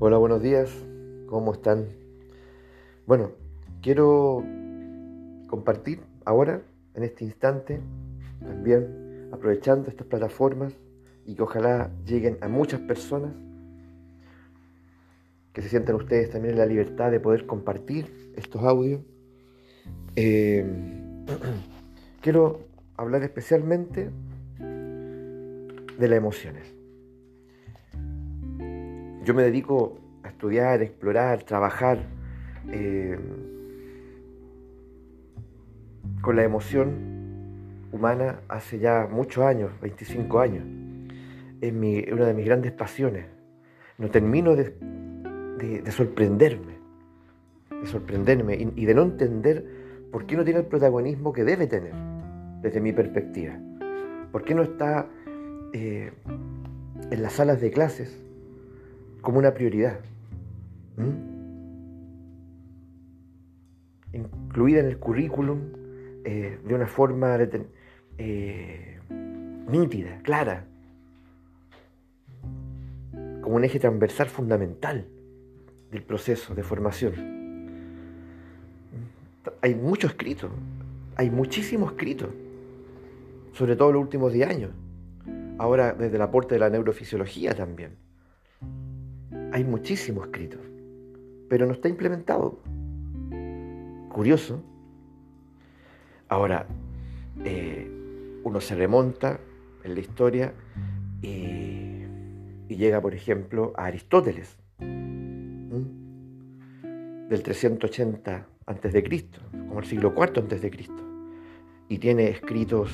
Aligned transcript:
Hola, 0.00 0.16
buenos 0.16 0.40
días. 0.40 0.70
¿Cómo 1.26 1.52
están? 1.52 1.88
Bueno, 3.04 3.32
quiero 3.82 4.44
compartir 5.48 5.98
ahora, 6.24 6.62
en 6.94 7.02
este 7.02 7.24
instante, 7.24 7.80
también 8.38 9.28
aprovechando 9.32 9.90
estas 9.90 10.06
plataformas 10.06 10.72
y 11.26 11.34
que 11.34 11.42
ojalá 11.42 11.90
lleguen 12.06 12.38
a 12.42 12.48
muchas 12.48 12.78
personas, 12.78 13.32
que 15.52 15.62
se 15.62 15.68
sientan 15.68 15.96
ustedes 15.96 16.30
también 16.30 16.54
en 16.54 16.60
la 16.60 16.66
libertad 16.66 17.10
de 17.10 17.18
poder 17.18 17.44
compartir 17.46 18.32
estos 18.36 18.62
audios. 18.62 19.00
Eh, 20.14 20.64
quiero 22.22 22.60
hablar 22.96 23.24
especialmente 23.24 24.10
de 24.60 26.08
las 26.08 26.16
emociones. 26.16 26.77
Yo 29.28 29.34
me 29.34 29.42
dedico 29.42 29.98
a 30.22 30.28
estudiar, 30.28 30.80
explorar, 30.80 31.42
trabajar 31.42 31.98
eh, 32.72 33.18
con 36.22 36.34
la 36.34 36.44
emoción 36.44 37.84
humana 37.92 38.40
hace 38.48 38.78
ya 38.78 39.06
muchos 39.06 39.44
años, 39.44 39.70
25 39.82 40.40
años. 40.40 40.64
Es 41.60 41.74
una 42.10 42.24
de 42.24 42.32
mis 42.32 42.46
grandes 42.46 42.72
pasiones. 42.72 43.26
No 43.98 44.08
termino 44.08 44.56
de, 44.56 44.72
sorprenderme, 45.90 46.78
de 47.82 47.86
sorprenderme 47.86 48.72
y, 48.74 48.86
de 48.86 48.94
no 48.94 49.02
entender 49.02 49.62
por 50.10 50.24
qué 50.24 50.38
no 50.38 50.44
tiene 50.44 50.60
el 50.60 50.66
protagonismo 50.66 51.34
que 51.34 51.44
debe 51.44 51.66
tener 51.66 51.92
desde 52.62 52.80
mi 52.80 52.94
perspectiva. 52.94 53.58
¿Por 54.32 54.42
qué 54.42 54.54
no 54.54 54.62
está 54.62 55.06
eh, 55.74 56.12
en 57.10 57.22
las 57.22 57.34
salas 57.34 57.60
de 57.60 57.70
clases 57.70 58.24
como 59.20 59.38
una 59.38 59.54
prioridad. 59.54 60.00
Incluida 64.12 64.80
en 64.80 64.86
el 64.86 64.98
currículum 64.98 65.60
eh, 66.24 66.58
de 66.64 66.74
una 66.74 66.86
forma 66.86 67.38
eh, 68.18 68.98
nítida, 69.70 70.18
clara, 70.22 70.64
como 73.42 73.56
un 73.56 73.64
eje 73.64 73.78
transversal 73.78 74.28
fundamental 74.28 75.06
del 75.90 76.02
proceso 76.02 76.54
de 76.54 76.62
formación. 76.62 77.14
Hay 79.62 79.74
mucho 79.74 80.06
escrito, 80.06 80.50
hay 81.16 81.30
muchísimo 81.30 81.86
escrito, 81.86 82.30
sobre 83.52 83.76
todo 83.76 83.88
en 83.88 83.94
los 83.94 84.02
últimos 84.02 84.32
10 84.32 84.48
años. 84.48 84.70
Ahora 85.58 85.92
desde 85.92 86.16
el 86.16 86.22
aporte 86.22 86.54
de 86.54 86.60
la 86.60 86.70
neurofisiología 86.70 87.54
también 87.54 88.07
hay 89.52 89.64
muchísimo 89.64 90.24
escrito, 90.24 90.58
pero 91.48 91.66
no 91.66 91.72
está 91.72 91.88
implementado. 91.88 92.60
Curioso. 94.10 94.62
Ahora, 96.28 96.66
eh, 97.44 97.90
uno 98.44 98.60
se 98.60 98.74
remonta 98.74 99.40
en 99.84 99.94
la 99.94 100.00
historia 100.00 100.52
y, 101.22 102.04
llega, 102.68 103.00
por 103.00 103.14
ejemplo, 103.14 103.72
a 103.76 103.86
Aristóteles, 103.86 104.58
del 104.78 105.84
380 107.42 108.46
a.C., 108.66 109.28
como 109.68 109.80
el 109.80 109.86
siglo 109.86 110.14
IV 110.16 110.54
a.C., 110.54 110.70
y 111.90 111.98
tiene 111.98 112.28
escritos 112.28 112.90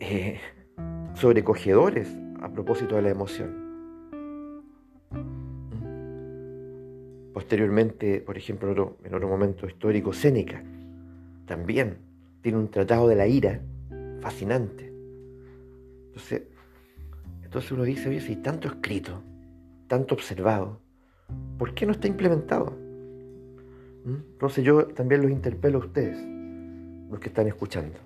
eh, 0.00 0.40
sobrecogedores 1.14 2.21
a 2.42 2.48
propósito 2.48 2.96
de 2.96 3.02
la 3.02 3.10
emoción. 3.10 3.62
Posteriormente, 7.32 8.20
por 8.20 8.36
ejemplo, 8.36 8.96
en 9.04 9.14
otro 9.14 9.28
momento 9.28 9.66
histórico, 9.66 10.12
Séneca 10.12 10.62
también 11.46 11.98
tiene 12.40 12.58
un 12.58 12.68
tratado 12.68 13.08
de 13.08 13.16
la 13.16 13.26
ira 13.26 13.60
fascinante. 14.20 14.92
Entonces, 16.06 16.42
entonces 17.42 17.72
uno 17.72 17.84
dice, 17.84 18.08
oye, 18.08 18.20
si 18.20 18.36
tanto 18.36 18.68
escrito, 18.68 19.22
tanto 19.86 20.14
observado, 20.14 20.80
¿por 21.58 21.74
qué 21.74 21.86
no 21.86 21.92
está 21.92 22.08
implementado? 22.08 22.76
¿Mm? 24.04 24.14
Entonces 24.32 24.64
yo 24.64 24.86
también 24.86 25.22
los 25.22 25.30
interpelo 25.30 25.78
a 25.78 25.86
ustedes, 25.86 26.18
los 27.10 27.20
que 27.20 27.28
están 27.28 27.46
escuchando. 27.46 27.98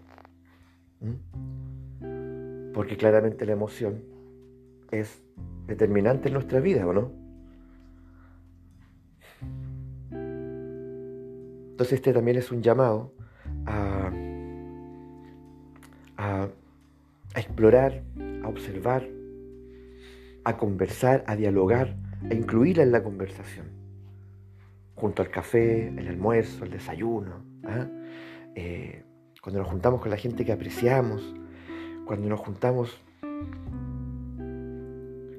¿Mm? 1.00 2.72
Porque 2.72 2.96
claramente 2.96 3.46
la 3.46 3.52
emoción 3.52 4.15
es 4.90 5.22
determinante 5.66 6.28
en 6.28 6.34
nuestra 6.34 6.60
vida, 6.60 6.86
¿o 6.86 6.92
no? 6.92 7.12
Entonces 11.76 11.98
este 11.98 12.12
también 12.12 12.38
es 12.38 12.50
un 12.50 12.62
llamado 12.62 13.12
a, 13.66 14.10
a, 16.16 16.48
explorar, 17.34 18.02
a 18.42 18.48
observar, 18.48 19.06
a 20.44 20.56
conversar, 20.56 21.22
a 21.26 21.36
dialogar, 21.36 21.96
a 22.30 22.34
incluirla 22.34 22.82
en 22.82 22.92
la 22.92 23.02
conversación, 23.02 23.66
junto 24.94 25.20
al 25.20 25.30
café, 25.30 25.88
el 25.88 26.08
almuerzo, 26.08 26.64
el 26.64 26.70
desayuno, 26.70 27.44
¿ah? 27.64 27.88
eh, 28.54 29.04
cuando 29.42 29.60
nos 29.60 29.68
juntamos 29.68 30.00
con 30.00 30.10
la 30.10 30.16
gente 30.16 30.44
que 30.44 30.52
apreciamos, 30.52 31.34
cuando 32.06 32.28
nos 32.28 32.40
juntamos 32.40 32.98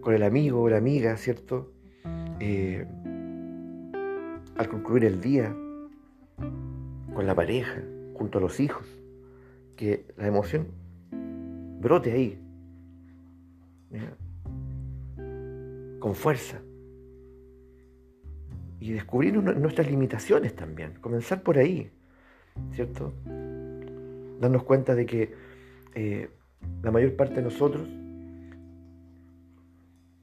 con 0.07 0.15
el 0.15 0.23
amigo 0.23 0.61
o 0.61 0.69
la 0.69 0.77
amiga, 0.77 1.17
¿cierto? 1.17 1.69
Eh, 2.39 2.87
al 4.55 4.69
concluir 4.69 5.03
el 5.03 5.19
día, 5.19 5.53
con 7.13 7.27
la 7.27 7.35
pareja, 7.35 7.83
junto 8.13 8.37
a 8.37 8.41
los 8.41 8.61
hijos, 8.61 8.87
que 9.75 10.05
la 10.15 10.27
emoción 10.27 10.67
brote 11.81 12.13
ahí, 12.13 12.39
con 15.99 16.15
fuerza. 16.15 16.61
Y 18.79 18.93
descubrir 18.93 19.33
nuestras 19.35 19.91
limitaciones 19.91 20.55
también, 20.55 20.93
comenzar 21.01 21.43
por 21.43 21.57
ahí, 21.57 21.91
¿cierto? 22.71 23.11
Darnos 24.39 24.63
cuenta 24.63 24.95
de 24.95 25.05
que 25.05 25.33
eh, 25.95 26.29
la 26.81 26.91
mayor 26.91 27.13
parte 27.17 27.35
de 27.35 27.41
nosotros 27.41 27.89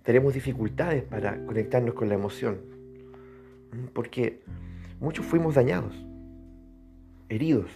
tenemos 0.04 0.34
dificultades 0.34 1.02
para 1.02 1.44
conectarnos 1.46 1.94
con 1.94 2.08
la 2.08 2.14
emoción, 2.14 2.58
porque 3.92 4.42
muchos 5.00 5.24
fuimos 5.24 5.54
dañados, 5.54 5.94
heridos, 7.28 7.70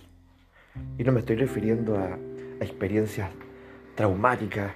y 0.98 1.04
no 1.04 1.12
me 1.12 1.20
estoy 1.20 1.36
refiriendo 1.36 1.98
a, 1.98 2.18
experiencias 2.60 3.30
traumáticas 3.94 4.72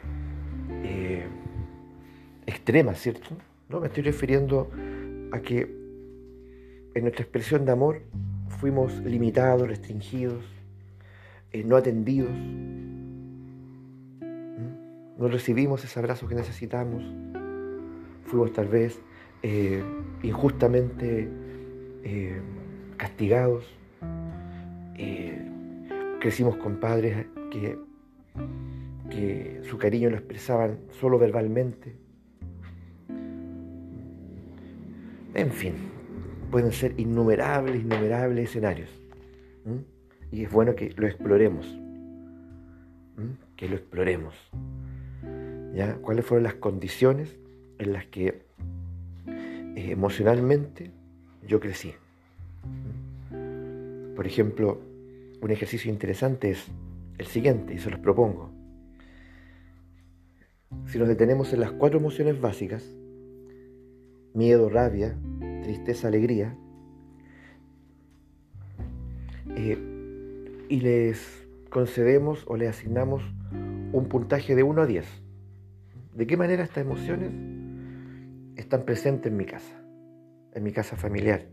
eh, 0.85 1.27
extremas, 2.47 3.01
¿cierto? 3.01 3.37
No, 3.69 3.81
me 3.81 3.89
estoy 3.89 4.05
refiriendo 4.05 4.71
a 5.33 5.41
que 5.41 5.63
en 6.95 7.03
nuestra 7.03 7.25
expresión 7.25 7.65
de 7.65 7.73
amor 7.73 8.03
fuimos 8.61 8.95
limitados, 9.01 9.67
restringidos, 9.67 10.45
eh, 11.51 11.65
no 11.65 11.77
atendidos, 11.77 12.31
no 15.19 15.29
recibimos 15.29 15.83
ese 15.83 15.99
abrazo 15.99 16.29
que 16.29 16.37
necesitamos, 16.37 17.03
tal 18.55 18.69
vez 18.69 18.99
eh, 19.43 19.83
injustamente 20.23 21.29
eh, 22.03 22.41
castigados, 22.97 23.65
eh, 24.97 25.39
crecimos 26.19 26.57
con 26.57 26.77
padres 26.77 27.27
que, 27.51 27.79
que 29.11 29.61
su 29.65 29.77
cariño 29.77 30.09
lo 30.09 30.17
expresaban 30.17 30.79
solo 30.99 31.19
verbalmente. 31.19 31.95
En 35.35 35.51
fin, 35.51 35.75
pueden 36.51 36.73
ser 36.73 36.99
innumerables, 36.99 37.83
innumerables 37.83 38.49
escenarios. 38.49 38.89
Y 40.31 40.45
es 40.45 40.51
bueno 40.51 40.75
que 40.75 40.91
lo 40.97 41.07
exploremos. 41.07 41.67
Que 43.57 43.69
lo 43.69 43.77
exploremos. 43.77 44.35
¿Ya? 45.75 45.97
¿Cuáles 45.97 46.25
fueron 46.25 46.45
las 46.45 46.55
condiciones 46.55 47.37
en 47.83 47.93
las 47.93 48.07
que 48.07 48.43
eh, 49.27 49.91
emocionalmente 49.91 50.91
yo 51.47 51.61
crecí. 51.61 51.95
Por 54.17 54.27
ejemplo, 54.27 54.81
un 55.41 55.51
ejercicio 55.51 55.91
interesante 55.91 56.51
es 56.51 56.67
el 57.19 57.27
siguiente, 57.27 57.75
y 57.75 57.79
se 57.79 57.91
los 57.91 57.99
propongo. 58.01 58.51
Si 60.87 60.99
nos 60.99 61.09
detenemos 61.09 61.53
en 61.53 61.61
las 61.61 61.73
cuatro 61.73 61.99
emociones 61.99 62.41
básicas, 62.41 62.85
miedo, 64.35 64.69
rabia, 64.69 65.17
tristeza, 65.63 66.09
alegría, 66.09 66.57
eh, 69.57 69.79
y 70.69 70.81
les 70.81 71.47
concedemos 71.69 72.45
o 72.47 72.57
les 72.57 72.71
asignamos 72.71 73.23
un 73.93 74.07
puntaje 74.09 74.55
de 74.55 74.63
1 74.63 74.83
a 74.83 74.87
10. 74.87 75.07
¿De 76.15 76.27
qué 76.27 76.37
manera 76.37 76.63
estas 76.63 76.85
emociones 76.85 77.31
están 78.73 78.87
presentes 78.87 79.31
en 79.31 79.37
mi 79.37 79.45
casa, 79.45 79.85
en 80.55 80.63
mi 80.63 80.73
casa 80.73 80.97
familiar, 80.97 81.45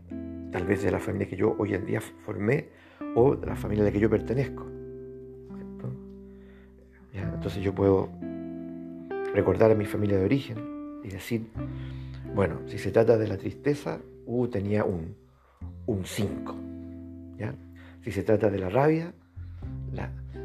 tal 0.50 0.64
vez 0.64 0.82
de 0.82 0.90
la 0.90 0.98
familia 0.98 1.28
que 1.28 1.36
yo 1.36 1.54
hoy 1.58 1.74
en 1.74 1.84
día 1.84 2.00
formé 2.00 2.70
o 3.14 3.36
de 3.36 3.46
la 3.46 3.56
familia 3.56 3.82
a 3.84 3.88
la 3.88 3.92
que 3.92 4.00
yo 4.00 4.08
pertenezco. 4.08 4.66
Entonces 7.12 7.62
yo 7.62 7.74
puedo 7.74 8.08
recordar 9.34 9.70
a 9.70 9.74
mi 9.74 9.84
familia 9.84 10.16
de 10.16 10.24
origen 10.24 11.00
y 11.04 11.08
decir, 11.08 11.50
bueno, 12.34 12.60
si 12.66 12.78
se 12.78 12.90
trata 12.90 13.18
de 13.18 13.28
la 13.28 13.36
tristeza, 13.36 14.00
tenía 14.50 14.84
un 14.84 15.14
5. 16.02 16.54
¿ya? 17.36 17.54
Si 18.02 18.12
se 18.12 18.22
trata 18.22 18.48
de 18.48 18.58
la 18.60 18.70
rabia, 18.70 19.12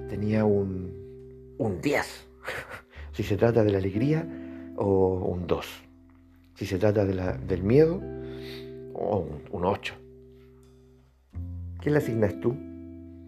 tenía 0.10 0.44
un 0.44 1.80
10. 1.81 2.28
si 3.13 3.24
se 3.24 3.38
trata 3.38 3.63
de 3.63 3.71
la 3.71 3.78
alegría, 3.78 4.28
o 4.75 5.31
un 5.31 5.48
2. 5.48 5.85
Si 6.56 6.66
se 6.66 6.78
trata 6.78 7.06
del 7.06 7.63
miedo, 7.63 8.02
o 8.94 9.28
un 9.52 9.66
8. 9.66 9.94
¿Qué 11.81 11.90
le 11.90 11.98
asignas 11.98 12.40
tú? 12.40 12.56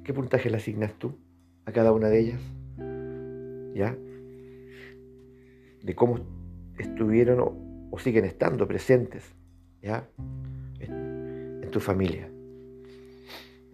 ¿Qué 0.04 0.14
puntaje 0.14 0.50
le 0.50 0.58
asignas 0.58 0.94
tú 0.94 1.14
a 1.66 1.72
cada 1.72 1.92
una 1.92 2.08
de 2.08 2.20
ellas? 2.20 2.42
¿Ya? 3.76 3.96
De 5.84 5.96
cómo 5.96 6.20
estuvieron 6.78 7.40
o, 7.92 8.00
siguen 8.00 8.26
estando 8.26 8.68
presentes, 8.68 9.24
¿ya? 9.82 10.08
En, 10.80 11.68
tu 11.72 11.82
familia. 11.82 12.30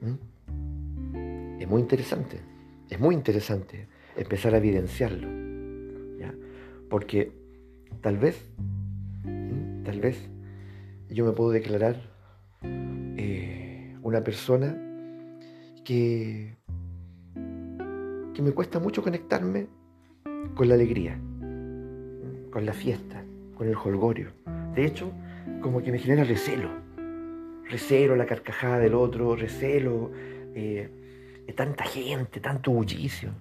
¿Mm? 0.01 1.61
Es 1.61 1.69
muy 1.69 1.81
interesante, 1.81 2.39
es 2.89 2.99
muy 2.99 3.13
interesante 3.13 3.87
empezar 4.17 4.55
a 4.55 4.57
evidenciarlo, 4.57 5.27
¿ya? 6.17 6.33
Porque 6.89 7.31
tal 8.01 8.17
vez, 8.17 8.43
tal 9.83 9.99
vez 9.99 10.29
yo 11.09 11.25
me 11.25 11.31
puedo 11.31 11.51
declarar 11.51 11.97
eh, 12.63 13.95
una 14.01 14.23
persona 14.23 14.75
que, 15.83 16.57
que 18.33 18.41
me 18.41 18.51
cuesta 18.51 18.79
mucho 18.79 19.03
conectarme 19.03 19.67
con 20.55 20.67
la 20.69 20.75
alegría, 20.75 21.19
con 22.51 22.65
la 22.65 22.73
fiesta, 22.73 23.23
con 23.55 23.67
el 23.67 23.75
holgorio. 23.75 24.31
De 24.75 24.85
hecho, 24.85 25.11
como 25.61 25.81
que 25.81 25.91
me 25.91 25.99
genera 25.99 26.23
recelo. 26.23 26.69
Recelo 27.69 28.15
la 28.15 28.25
carcajada 28.25 28.79
del 28.79 28.93
otro, 28.93 29.35
recelo 29.35 30.11
eh, 30.53 30.89
tanta 31.55 31.83
gente, 31.83 32.39
tanto 32.39 32.71
bullicio, 32.71 33.31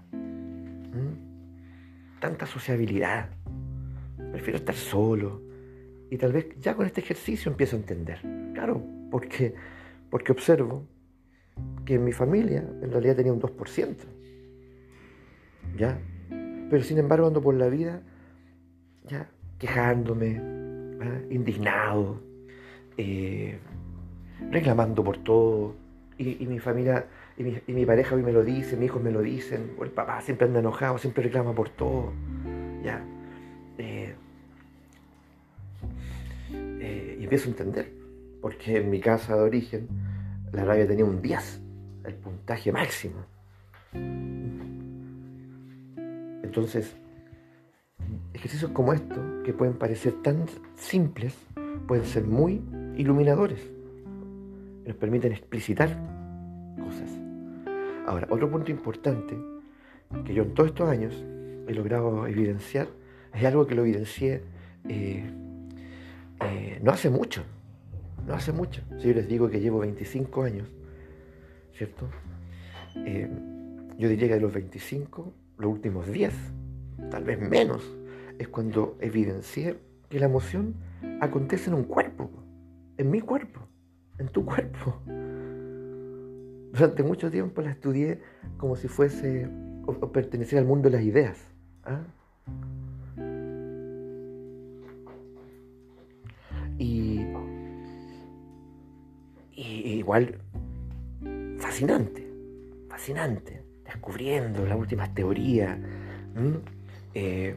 tanta 2.21 2.47
sociabilidad. 2.47 3.31
Prefiero 4.33 4.59
estar 4.59 4.75
solo. 4.75 5.52
Y 6.13 6.19
tal 6.19 6.31
vez 6.31 6.47
ya 6.61 6.75
con 6.75 6.85
este 6.85 7.01
ejercicio 7.01 7.51
empiezo 7.51 7.75
a 7.75 7.79
entender. 7.79 8.21
Claro, 8.53 8.83
porque, 9.11 9.55
porque 10.11 10.33
observo 10.33 10.87
que 11.87 11.95
en 11.95 12.05
mi 12.05 12.13
familia 12.13 12.69
en 12.83 12.93
realidad 12.93 13.17
tenía 13.17 13.33
un 13.33 13.41
2%. 13.41 13.97
¿Ya? 15.75 15.99
Pero 16.69 16.83
sin 16.83 16.99
embargo 16.99 17.29
ando 17.29 17.41
por 17.41 17.55
la 17.55 17.69
vida 17.69 18.03
ya 19.07 19.31
quejándome, 19.59 20.39
¿ah? 21.01 21.19
indignado, 21.31 22.21
eh, 22.99 23.59
reclamando 24.51 25.03
por 25.03 25.17
todo. 25.17 25.77
Y, 26.19 26.47
mi 26.47 26.59
familia 26.59 27.07
y 27.39 27.43
mi, 27.43 27.59
y 27.67 27.73
mi, 27.73 27.87
pareja 27.87 28.17
hoy 28.17 28.23
me 28.23 28.33
lo 28.33 28.45
dice, 28.45 28.77
mis 28.77 28.91
hijos 28.91 29.03
me 29.03 29.13
lo 29.13 29.23
dicen, 29.23 29.77
o 29.79 29.85
el 29.85 29.91
papá 29.91 30.21
siempre 30.21 30.47
anda 30.47 30.61
enojado, 30.61 30.99
siempre 30.99 31.25
reclama 31.25 31.55
por 31.55 31.71
todo. 31.71 32.13
¿Ya? 32.85 33.03
Empiezo 37.33 37.49
a 37.49 37.53
entender, 37.53 37.91
porque 38.43 38.77
en 38.77 38.91
mi 38.91 39.01
casa 39.01 39.35
de 39.35 39.41
origen 39.41 39.89
la 40.53 40.67
rabia 40.67 40.87
tenía 40.87 41.07
un 41.07 41.23
10, 41.23 41.63
el 42.05 42.15
puntaje 42.17 42.71
máximo. 42.71 43.25
Entonces, 46.43 46.95
ejercicios 48.35 48.71
como 48.73 48.93
estos, 48.93 49.19
que 49.45 49.55
pueden 49.55 49.79
parecer 49.79 50.13
tan 50.23 50.45
simples, 50.75 51.35
pueden 51.89 52.05
ser 52.05 52.25
muy 52.25 52.61
iluminadores. 52.99 53.63
Nos 54.85 54.97
permiten 54.97 55.33
explicitar 55.33 55.89
cosas. 56.85 57.19
Ahora, 58.07 58.27
otro 58.29 58.51
punto 58.51 58.71
importante 58.71 59.39
que 60.27 60.35
yo 60.35 60.43
en 60.43 60.53
todos 60.53 60.69
estos 60.69 60.87
años 60.87 61.15
he 61.67 61.73
logrado 61.73 62.27
evidenciar 62.27 62.89
es 63.33 63.43
algo 63.47 63.67
que 63.67 63.75
lo 63.75 63.85
evidencié 63.87 64.43
eh, 64.87 65.33
eh, 66.53 66.81
no 66.83 66.93
hace 66.93 67.11
mucho. 67.11 67.43
No 68.27 68.35
hace 68.35 68.53
mucho. 68.53 68.83
Si 68.99 69.09
yo 69.09 69.15
les 69.15 69.29
digo 69.29 69.49
que 69.49 69.61
llevo 69.61 69.81
25 69.81 70.43
años, 70.43 70.69
¿cierto? 71.77 72.09
Eh, 72.97 73.29
yo 73.99 74.09
diría 74.09 74.29
que 74.29 74.35
de 74.35 74.41
los 74.41 74.53
25, 74.53 75.33
los 75.59 75.71
últimos 75.71 76.07
10, 76.11 76.33
tal 77.11 77.25
vez 77.25 77.41
menos, 77.41 77.83
es 78.39 78.49
cuando 78.49 78.97
evidencié 79.01 79.79
que 80.09 80.21
la 80.21 80.27
emoción 80.27 80.75
acontece 81.21 81.71
en 81.71 81.75
un 81.75 81.85
cuerpo, 81.85 82.31
en 82.97 83.11
mi 83.11 83.21
cuerpo, 83.21 83.61
en 84.19 84.29
tu 84.29 84.45
cuerpo. 84.45 85.01
Durante 86.73 87.03
mucho 87.03 87.31
tiempo 87.31 87.61
la 87.61 87.71
estudié 87.71 88.21
como 88.57 88.77
si 88.77 88.89
fuese 88.89 89.49
o, 89.87 90.13
perteneciera 90.13 90.61
al 90.61 90.67
mundo 90.67 90.89
de 90.89 90.97
las 90.97 91.05
ideas. 91.05 91.39
¿ah? 91.85 92.03
Igual 100.03 100.39
fascinante, 101.59 102.29
fascinante, 102.89 103.63
descubriendo 103.85 104.67
las 104.67 104.79
últimas 104.79 105.15
teorías. 105.15 105.79
Eh, 107.15 107.57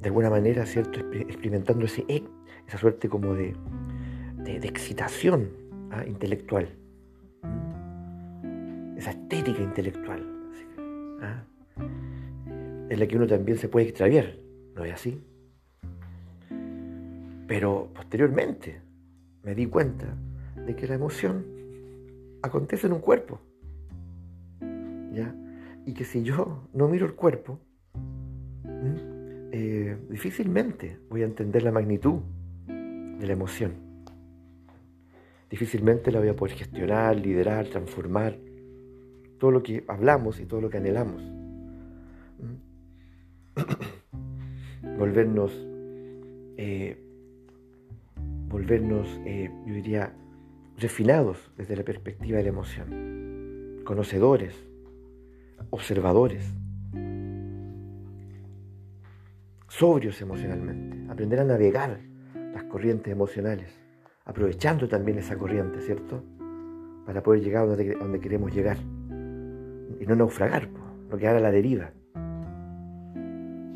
de 0.00 0.08
alguna 0.08 0.30
manera, 0.30 0.64
¿cierto? 0.66 1.00
Experimentando 1.12 1.84
ese, 1.84 2.04
e, 2.08 2.22
esa 2.66 2.78
suerte 2.78 3.08
como 3.08 3.34
de, 3.34 3.54
de, 4.38 4.68
excitación 4.68 5.50
¿ah? 5.90 6.04
intelectual, 6.06 6.68
esa 8.96 9.10
estética 9.10 9.62
intelectual. 9.62 10.22
¿ah? 11.22 11.44
en 12.88 13.00
la 13.00 13.06
que 13.06 13.16
uno 13.16 13.26
también 13.26 13.58
se 13.58 13.68
puede 13.68 13.88
extraviar, 13.88 14.36
¿no 14.74 14.84
es 14.84 14.92
así? 14.92 15.20
Pero 17.46 17.90
posteriormente 17.94 18.80
me 19.42 19.54
di 19.54 19.66
cuenta 19.66 20.06
de 20.66 20.74
que 20.74 20.86
la 20.86 20.94
emoción 20.94 21.44
acontece 22.42 22.86
en 22.86 22.92
un 22.92 23.00
cuerpo, 23.00 23.40
¿ya? 25.12 25.34
Y 25.84 25.94
que 25.94 26.04
si 26.04 26.22
yo 26.22 26.68
no 26.72 26.88
miro 26.88 27.06
el 27.06 27.14
cuerpo, 27.14 27.60
eh, 29.52 29.96
difícilmente 30.10 30.98
voy 31.08 31.22
a 31.22 31.26
entender 31.26 31.62
la 31.62 31.72
magnitud 31.72 32.20
de 32.66 33.26
la 33.26 33.32
emoción. 33.32 33.74
Difícilmente 35.48 36.10
la 36.10 36.18
voy 36.18 36.28
a 36.28 36.36
poder 36.36 36.56
gestionar, 36.56 37.16
liderar, 37.16 37.68
transformar, 37.68 38.36
todo 39.38 39.52
lo 39.52 39.62
que 39.62 39.84
hablamos 39.86 40.40
y 40.40 40.46
todo 40.46 40.60
lo 40.60 40.68
que 40.68 40.78
anhelamos. 40.78 41.22
volvernos, 44.98 45.52
eh, 46.56 47.05
volvernos, 48.48 49.20
eh, 49.24 49.50
yo 49.66 49.74
diría, 49.74 50.12
refinados 50.78 51.50
desde 51.56 51.76
la 51.76 51.84
perspectiva 51.84 52.38
de 52.38 52.44
la 52.44 52.48
emoción, 52.50 53.82
conocedores, 53.84 54.54
observadores, 55.70 56.54
sobrios 59.68 60.20
emocionalmente, 60.20 61.10
aprender 61.10 61.40
a 61.40 61.44
navegar 61.44 61.98
las 62.34 62.64
corrientes 62.64 63.12
emocionales, 63.12 63.78
aprovechando 64.24 64.88
también 64.88 65.18
esa 65.18 65.36
corriente, 65.36 65.80
¿cierto? 65.80 66.22
Para 67.04 67.22
poder 67.22 67.42
llegar 67.42 67.64
a 67.64 67.76
donde, 67.76 68.20
queremos 68.20 68.54
llegar 68.54 68.78
y 70.00 70.06
no 70.06 70.16
naufragar, 70.16 70.68
no 71.10 71.16
quedar 71.16 71.36
a 71.36 71.40
la 71.40 71.50
deriva. 71.50 71.92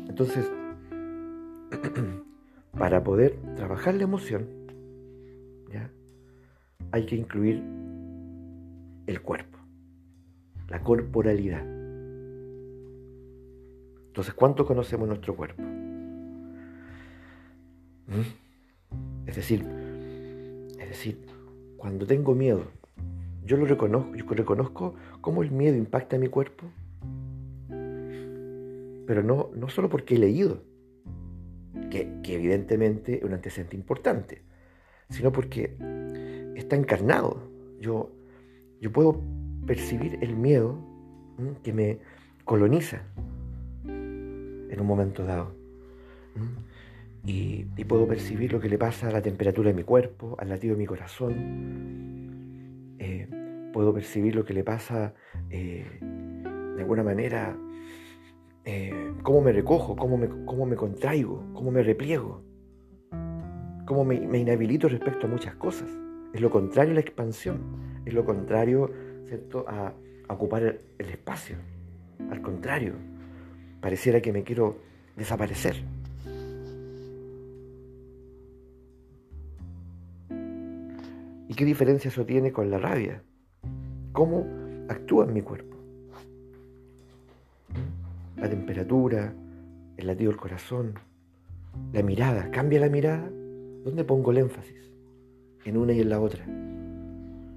Entonces, 0.09 0.51
para 2.77 3.03
poder 3.03 3.37
trabajar 3.55 3.93
la 3.95 4.03
emoción, 4.03 4.60
hay 6.91 7.05
que 7.05 7.15
incluir 7.15 7.63
el 9.07 9.21
cuerpo, 9.21 9.57
la 10.69 10.81
corporalidad. 10.81 11.65
Entonces, 14.07 14.33
¿cuánto 14.33 14.65
conocemos 14.65 15.07
nuestro 15.07 15.35
cuerpo? 15.35 15.61
¿Mm? 18.07 18.21
Es 19.25 19.35
decir, 19.35 19.65
es 20.79 20.89
decir, 20.89 21.25
cuando 21.77 22.05
tengo 22.05 22.35
miedo, 22.35 22.63
yo 23.45 23.57
lo 23.57 23.65
reconozco, 23.65 24.15
yo 24.15 24.25
reconozco 24.29 24.95
cómo 25.21 25.43
el 25.43 25.51
miedo 25.51 25.77
impacta 25.77 26.15
en 26.17 26.21
mi 26.21 26.27
cuerpo 26.27 26.67
pero 29.11 29.23
no, 29.23 29.49
no 29.53 29.67
solo 29.67 29.89
porque 29.89 30.15
he 30.15 30.17
leído, 30.17 30.63
que 31.89 32.21
evidentemente 32.23 33.17
es 33.17 33.23
un 33.23 33.33
antecedente 33.33 33.75
importante, 33.75 34.41
sino 35.11 35.31
porque 35.31 35.75
está 36.55 36.75
encarnado. 36.75 37.43
Yo, 37.79 38.11
yo 38.79 38.91
puedo 38.91 39.21
percibir 39.65 40.17
el 40.21 40.35
miedo 40.35 40.79
que 41.63 41.73
me 41.73 41.99
coloniza 42.45 43.03
en 43.85 44.77
un 44.79 44.87
momento 44.87 45.23
dado. 45.23 45.55
Y, 47.25 47.65
puedo 47.85 48.07
percibir 48.07 48.53
lo 48.53 48.59
que 48.59 48.69
le 48.69 48.77
pasa 48.77 49.09
a 49.09 49.11
la 49.11 49.21
temperatura 49.21 49.69
de 49.69 49.75
mi 49.75 49.83
cuerpo, 49.83 50.37
al 50.39 50.49
latido 50.49 50.75
de 50.75 50.79
mi 50.79 50.85
corazón. 50.85 51.35
Eh, 52.99 53.27
puedo 53.73 53.93
percibir 53.93 54.35
lo 54.35 54.45
que 54.45 54.53
le 54.53 54.63
pasa 54.63 55.13
eh, 55.49 55.85
de 56.01 56.81
alguna 56.81 57.03
manera, 57.03 57.57
eh, 58.63 59.13
cómo 59.23 59.41
me 59.41 59.51
recojo, 59.51 59.95
cómo 59.95 60.17
me, 60.17 60.29
cómo 60.45 60.65
me 60.65 60.75
contraigo, 60.75 61.43
cómo 61.53 61.71
me 61.71 61.83
repliego, 61.83 62.43
cómo 63.91 64.05
me, 64.05 64.15
inhabilito 64.15 64.87
respecto 64.87 65.27
a 65.27 65.29
muchas 65.29 65.55
cosas. 65.55 65.89
Es 66.33 66.39
lo 66.39 66.49
contrario 66.49 66.93
a 66.93 66.95
la 66.95 67.01
expansión, 67.01 67.59
es 68.05 68.13
lo 68.13 68.23
contrario 68.23 68.89
¿cierto? 69.27 69.65
A, 69.67 69.93
ocupar 70.29 70.79
el 70.97 71.09
espacio. 71.09 71.57
Al 72.29 72.41
contrario, 72.41 72.93
pareciera 73.81 74.21
que 74.21 74.31
me 74.31 74.43
quiero 74.43 74.77
desaparecer. 75.17 75.75
¿Y 81.49 81.53
qué 81.53 81.65
diferencia 81.65 82.07
eso 82.07 82.25
tiene 82.25 82.53
con 82.53 82.71
la 82.71 82.77
rabia? 82.77 83.21
¿Cómo 84.13 84.47
actúa 84.87 85.25
en 85.25 85.33
mi 85.33 85.41
cuerpo? 85.41 85.75
La 88.37 88.49
temperatura, 88.49 89.33
el 89.97 90.07
latido 90.07 90.31
del 90.31 90.39
corazón, 90.39 90.93
la 91.91 92.01
mirada. 92.03 92.49
¿Cambia 92.51 92.79
la 92.79 92.87
mirada? 92.87 93.29
¿Dónde 93.83 94.03
pongo 94.03 94.31
el 94.31 94.37
énfasis? 94.37 94.91
En 95.65 95.77
una 95.77 95.93
y 95.93 96.01
en 96.01 96.09
la 96.09 96.19
otra. 96.19 96.45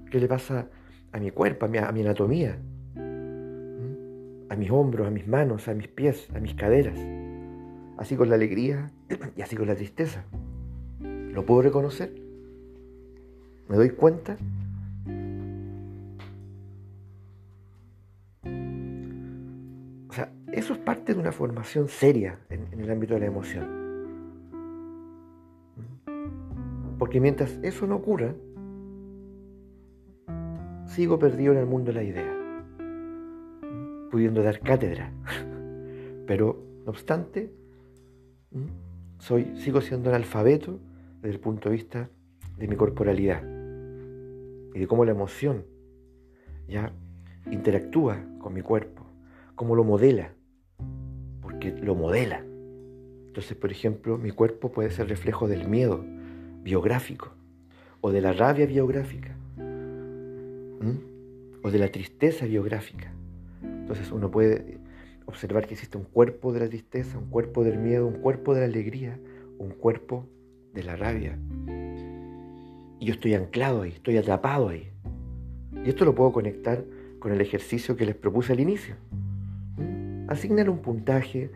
¿Qué 0.09 0.19
le 0.19 0.27
pasa 0.27 0.69
a 1.11 1.19
mi 1.19 1.29
cuerpo, 1.31 1.65
a 1.65 1.69
mi, 1.69 1.77
anatomía? 1.77 2.57
¿Mm? 2.95 4.51
A 4.51 4.55
mis 4.55 4.71
hombros, 4.71 5.07
a 5.07 5.11
mis 5.11 5.27
manos, 5.27 5.67
a 5.67 5.73
mis 5.73 5.87
pies, 5.87 6.27
a 6.35 6.39
mis 6.39 6.55
caderas. 6.55 6.97
Así 7.97 8.15
con 8.15 8.29
la 8.29 8.35
alegría 8.35 8.91
y 9.37 9.41
así 9.41 9.55
con 9.55 9.67
la 9.67 9.75
tristeza. 9.75 10.25
¿Lo 11.01 11.45
puedo 11.45 11.61
reconocer? 11.61 12.11
¿Me 13.67 13.75
doy 13.75 13.91
cuenta? 13.91 14.37
O 20.09 20.13
sea, 20.13 20.31
eso 20.53 20.73
es 20.73 20.79
parte 20.79 21.13
de 21.13 21.19
una 21.19 21.31
formación 21.31 21.87
seria 21.87 22.39
en, 22.49 22.79
el 22.79 22.89
ámbito 22.89 23.15
de 23.15 23.19
la 23.19 23.25
emoción. 23.27 23.84
Porque 27.15 27.21
mientras 27.21 27.57
eso 27.63 27.87
no 27.87 27.95
ocurra, 27.95 28.35
sigo 30.85 31.17
perdido 31.17 31.53
en 31.53 31.59
el 31.59 31.65
mundo 31.65 31.93
de 31.93 31.93
la 31.93 32.03
idea, 32.03 32.33
pudiendo 34.11 34.43
dar 34.43 34.59
cátedra. 34.59 35.13
Pero, 36.27 36.61
no 36.83 36.91
obstante, 36.91 37.53
soy, 39.19 39.55
sigo 39.55 39.79
siendo 39.79 40.09
analfabeto 40.09 40.77
desde 41.21 41.35
el 41.35 41.39
punto 41.39 41.69
de 41.69 41.75
vista 41.77 42.09
de 42.57 42.67
mi 42.67 42.75
corporalidad 42.75 43.41
y 44.73 44.79
de 44.79 44.85
cómo 44.85 45.05
la 45.05 45.11
emoción 45.11 45.63
ya 46.67 46.91
interactúa 47.49 48.25
con 48.39 48.53
mi 48.53 48.61
cuerpo, 48.61 49.05
cómo 49.55 49.77
lo 49.77 49.85
modela, 49.85 50.33
porque 51.41 51.71
lo 51.71 51.95
modela. 51.95 52.43
Entonces, 53.27 53.55
por 53.55 53.71
ejemplo, 53.71 54.17
mi 54.17 54.31
cuerpo 54.31 54.73
puede 54.73 54.89
ser 54.91 55.07
reflejo 55.07 55.47
del 55.47 55.69
miedo 55.69 56.03
biográfico, 56.65 57.29
o 58.01 58.11
de 58.11 58.21
la 58.21 58.33
rabia 58.33 58.65
biográfica, 58.65 59.37
o 61.61 61.71
de 61.71 61.79
la 61.79 61.91
tristeza 61.91 62.45
biográfica. 62.45 63.13
Entonces 63.61 64.11
uno 64.11 64.31
puede 64.31 64.79
observar 65.27 65.67
que 65.67 65.75
existe 65.75 65.97
un 65.97 66.05
cuerpo 66.05 66.51
de 66.53 66.61
la 66.61 66.67
tristeza, 66.67 67.19
un 67.19 67.29
cuerpo 67.29 67.63
del 67.63 67.77
miedo, 67.77 68.07
un 68.07 68.19
cuerpo 68.19 68.55
de 68.55 68.61
la 68.61 68.65
alegría, 68.65 69.19
un 69.59 69.69
cuerpo 69.69 70.27
de 70.73 70.83
la 70.83 70.95
rabia, 70.95 71.37
y 72.99 73.05
yo 73.05 73.13
estoy 73.13 73.35
anclado 73.35 73.83
ahí, 73.83 73.91
estoy 73.91 74.17
atrapado 74.17 74.69
ahí. 74.69 74.89
Y 75.85 75.89
esto 75.89 76.03
lo 76.03 76.15
puedo 76.15 76.31
conectar 76.31 76.83
con 77.19 77.31
el 77.31 77.41
ejercicio 77.41 77.95
que 77.95 78.07
les 78.07 78.15
propuse 78.15 78.53
al 78.53 78.59
inicio. 78.59 78.95
Asignar 80.27 80.67
un 80.69 80.79
puntaje 80.79 81.51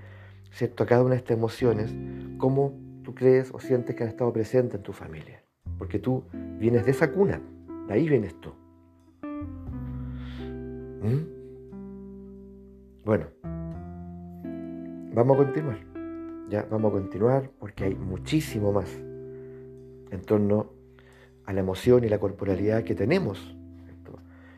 ¿cierto? 0.51 0.83
a 0.83 0.85
cada 0.85 1.01
una 1.01 1.11
de 1.11 1.17
estas 1.17 1.35
emociones, 1.37 1.95
como 2.37 2.88
crees 3.19 3.53
o 3.53 3.59
sientes 3.59 3.97
que 3.97 4.03
han 4.03 4.09
estado 4.09 4.31
presentes 4.31 4.75
en 4.75 4.83
tu 4.83 4.93
familia. 4.93 5.43
Porque 5.77 5.99
tú 5.99 6.23
vienes 6.57 6.85
de 6.85 6.91
esa 6.91 7.11
cuna, 7.11 7.41
de 7.87 7.93
ahí 7.93 8.07
vienes 8.07 8.33
tú. 8.39 8.53
¿Mm? 11.01 11.25
Bueno, 13.03 13.25
vamos 15.13 15.35
a 15.35 15.43
continuar. 15.43 15.77
Ya, 16.49 16.65
vamos 16.71 16.91
a 16.91 16.93
continuar 16.93 17.51
porque 17.59 17.83
hay 17.83 17.95
muchísimo 17.95 18.71
más 18.71 18.89
en 18.95 20.21
torno 20.25 20.71
a 21.45 21.51
la 21.51 21.59
emoción 21.59 22.05
y 22.05 22.09
la 22.09 22.19
corporalidad 22.19 22.85
que 22.85 22.95
tenemos. 22.95 23.57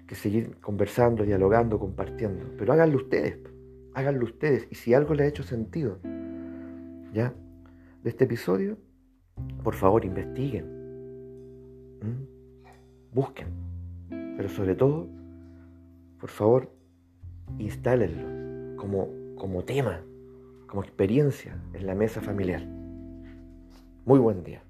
Que 0.06 0.13
seguir 0.13 0.58
conversando, 0.60 1.24
dialogando, 1.24 1.80
compartiendo. 1.80 2.46
Pero 2.58 2.74
háganlo 2.74 2.98
ustedes, 2.98 3.39
háganlo 3.96 4.25
ustedes. 4.25 4.68
Y 4.70 4.75
si 4.75 4.94
algo 4.94 5.15
le 5.15 5.24
ha 5.24 5.27
hecho 5.27 5.41
sentido, 5.41 6.00
¿ya? 7.12 7.34
De 8.03 8.10
este 8.10 8.24
episodio, 8.24 8.77
por 9.63 9.75
favor, 9.75 10.03
investiguen. 10.05 10.65
Busquen. 13.13 13.48
Pero 14.10 14.50
sobre 14.50 14.74
todo, 14.75 15.08
por 16.20 16.29
favor, 16.29 16.72
instálenlo 17.60 18.75
como, 18.77 19.10
como 19.36 19.63
tema, 19.63 20.01
como 20.67 20.81
experiencia 20.81 21.62
en 21.74 21.86
la 21.86 21.93
mesa 21.93 22.22
familiar. 22.22 22.65
Muy 24.05 24.17
buen 24.17 24.43
día. 24.43 24.63